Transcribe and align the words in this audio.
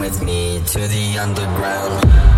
with 0.00 0.22
me 0.22 0.62
to 0.64 0.78
the 0.88 1.18
underground. 1.18 2.29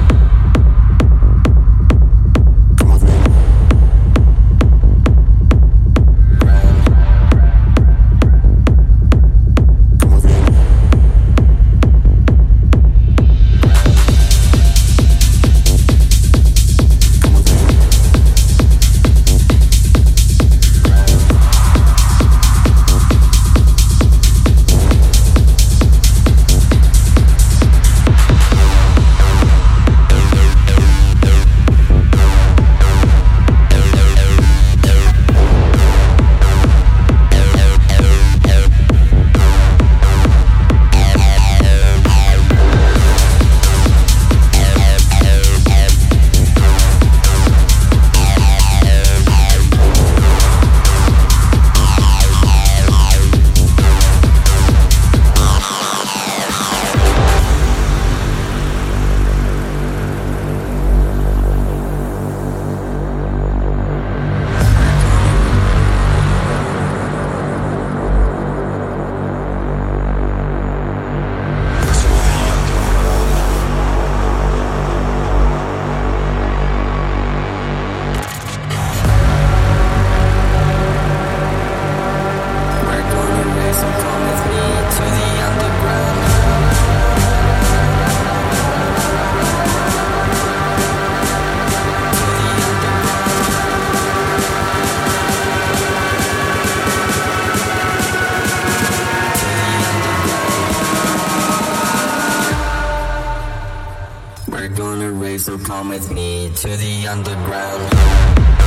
Come 105.83 105.88
with 105.88 106.12
me 106.12 106.48
to 106.55 106.69
the 106.77 107.08
underground. 107.08 108.62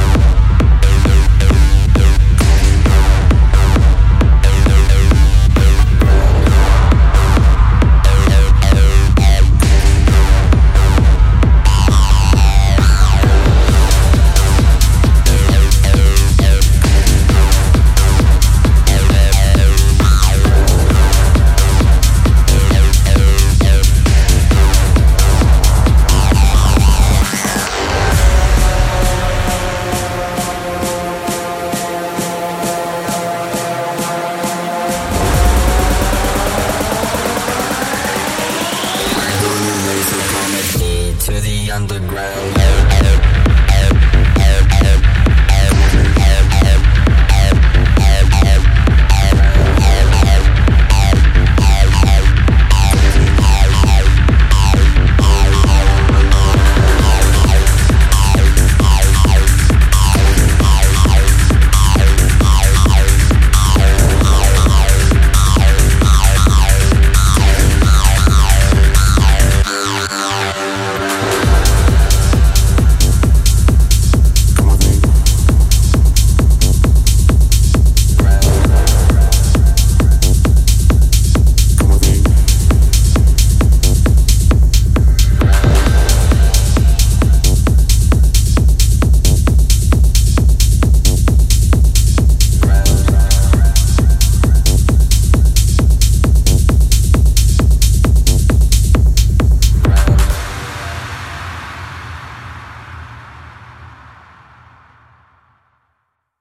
ground. 42.15 43.14